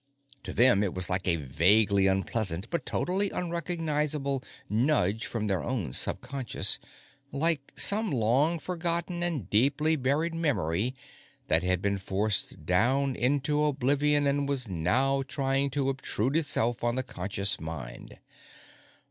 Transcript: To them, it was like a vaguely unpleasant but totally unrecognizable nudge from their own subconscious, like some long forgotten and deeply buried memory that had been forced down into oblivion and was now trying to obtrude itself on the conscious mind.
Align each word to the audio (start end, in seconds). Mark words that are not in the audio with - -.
To 0.45 0.51
them, 0.51 0.81
it 0.81 0.95
was 0.95 1.11
like 1.11 1.27
a 1.27 1.35
vaguely 1.35 2.07
unpleasant 2.07 2.71
but 2.71 2.87
totally 2.87 3.29
unrecognizable 3.29 4.43
nudge 4.67 5.27
from 5.27 5.45
their 5.45 5.63
own 5.63 5.93
subconscious, 5.93 6.79
like 7.31 7.71
some 7.75 8.09
long 8.09 8.57
forgotten 8.57 9.21
and 9.21 9.47
deeply 9.47 9.95
buried 9.95 10.33
memory 10.33 10.95
that 11.49 11.61
had 11.61 11.83
been 11.83 11.99
forced 11.99 12.65
down 12.65 13.15
into 13.15 13.63
oblivion 13.63 14.25
and 14.25 14.49
was 14.49 14.67
now 14.67 15.21
trying 15.21 15.69
to 15.69 15.87
obtrude 15.87 16.35
itself 16.35 16.83
on 16.83 16.95
the 16.95 17.03
conscious 17.03 17.59
mind. 17.59 18.17